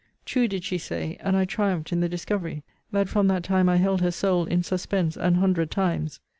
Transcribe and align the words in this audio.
True 0.25 0.47
did 0.47 0.63
she 0.63 0.79
say, 0.79 1.15
and 1.19 1.37
I 1.37 1.45
triumphed 1.45 1.91
in 1.91 1.99
the 1.99 2.09
discovery, 2.09 2.63
that 2.91 3.07
from 3.07 3.27
that 3.27 3.43
time 3.43 3.69
I 3.69 3.75
held 3.77 4.01
her 4.01 4.09
soul 4.09 4.45
in 4.45 4.63
suspense 4.63 5.15
an 5.15 5.35
hundred 5.35 5.69
times. 5.69 6.19